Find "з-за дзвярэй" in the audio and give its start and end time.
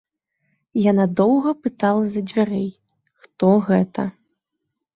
2.07-2.67